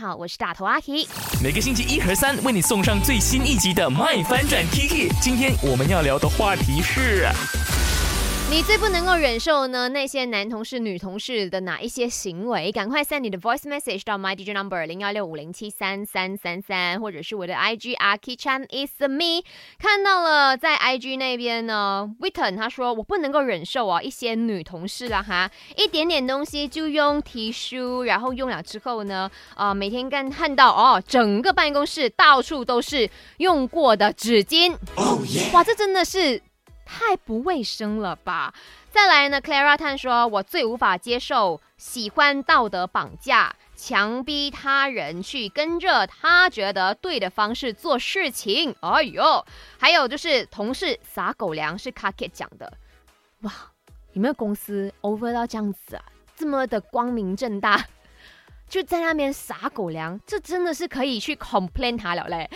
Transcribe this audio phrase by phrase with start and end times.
[0.00, 1.06] 好，我是大头阿 K。
[1.42, 5.10] 每个星期一和三为你送上最新一集的《麦翻转 Kiki》。
[5.20, 7.28] 今天我们要聊的话题是。
[8.50, 12.72] 你最不能够忍受呢那些男同事、女同事的哪一些行为？
[12.72, 19.44] 赶快 send 你的 voice message 到 my DJ number 零幺六五零七三三三三，或者是我的 IG Aki Chan is me。
[19.78, 34.76] 看到了，在 IG 那边呢，Witten 他说我不能够忍受啊一些女同事啦哈，一点点东西就用提书，然后用了之后呢，啊每天干看到哦，整个办公室到处都是用过的纸巾。
[35.52, 36.42] 哇，这真的是。
[37.00, 38.52] 太不卫生了吧！
[38.90, 49.42] 再来呢，Clara 探说：“我最无法接受喜欢道德绑架，强逼他人去跟着他觉得对的方式做事情。”哎呦，
[49.78, 52.70] 还有就是同事撒狗粮是 k a k e 讲的。
[53.40, 53.52] 哇，
[54.12, 56.04] 有没有公司 over 到这样子啊？
[56.36, 57.82] 这么的光明正大，
[58.68, 62.50] 就在那边撒狗粮，这真的是可以去 complain 他了嘞。